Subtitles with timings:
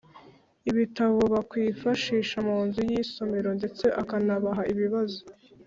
[0.69, 5.21] ibitabo bakwifashisha mu nzu y’isomero ndetse akanabaha ibibazo